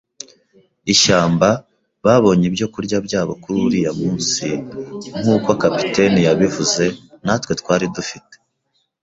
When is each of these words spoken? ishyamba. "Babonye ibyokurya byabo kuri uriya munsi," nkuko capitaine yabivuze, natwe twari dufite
ishyamba. 0.93 1.49
"Babonye 2.03 2.45
ibyokurya 2.49 2.97
byabo 3.07 3.33
kuri 3.41 3.57
uriya 3.67 3.91
munsi," 3.99 4.47
nkuko 5.21 5.49
capitaine 5.61 6.19
yabivuze, 6.27 6.85
natwe 7.25 7.51
twari 7.61 7.85
dufite 7.95 8.35